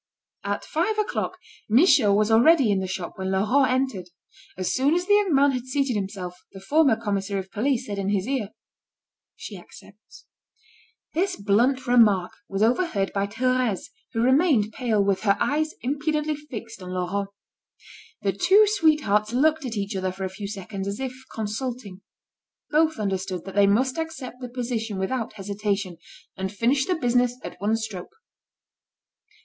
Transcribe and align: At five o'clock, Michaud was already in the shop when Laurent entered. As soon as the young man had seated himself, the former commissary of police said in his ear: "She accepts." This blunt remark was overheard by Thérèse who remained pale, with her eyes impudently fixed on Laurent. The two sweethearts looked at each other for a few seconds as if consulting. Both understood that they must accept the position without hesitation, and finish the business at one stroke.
At 0.43 0.65
five 0.65 0.97
o'clock, 0.97 1.37
Michaud 1.69 2.15
was 2.15 2.31
already 2.31 2.71
in 2.71 2.79
the 2.79 2.87
shop 2.87 3.13
when 3.19 3.29
Laurent 3.29 3.69
entered. 3.71 4.09
As 4.57 4.73
soon 4.73 4.95
as 4.95 5.05
the 5.05 5.13
young 5.13 5.31
man 5.31 5.51
had 5.51 5.65
seated 5.65 5.93
himself, 5.95 6.39
the 6.53 6.59
former 6.59 6.95
commissary 6.95 7.39
of 7.39 7.51
police 7.51 7.85
said 7.85 7.99
in 7.99 8.09
his 8.09 8.27
ear: 8.27 8.49
"She 9.35 9.59
accepts." 9.59 10.25
This 11.13 11.35
blunt 11.35 11.85
remark 11.85 12.31
was 12.49 12.63
overheard 12.63 13.13
by 13.13 13.27
Thérèse 13.27 13.91
who 14.13 14.23
remained 14.23 14.71
pale, 14.73 15.03
with 15.05 15.19
her 15.21 15.37
eyes 15.39 15.75
impudently 15.83 16.35
fixed 16.35 16.81
on 16.81 16.89
Laurent. 16.89 17.29
The 18.23 18.33
two 18.33 18.65
sweethearts 18.67 19.33
looked 19.33 19.65
at 19.65 19.77
each 19.77 19.95
other 19.95 20.11
for 20.11 20.23
a 20.25 20.29
few 20.29 20.47
seconds 20.47 20.87
as 20.87 20.99
if 20.99 21.13
consulting. 21.31 22.01
Both 22.71 22.97
understood 22.97 23.45
that 23.45 23.53
they 23.53 23.67
must 23.67 23.99
accept 23.99 24.37
the 24.41 24.49
position 24.49 24.97
without 24.97 25.33
hesitation, 25.33 25.97
and 26.35 26.51
finish 26.51 26.87
the 26.87 26.95
business 26.95 27.35
at 27.43 27.61
one 27.61 27.75
stroke. 27.77 28.15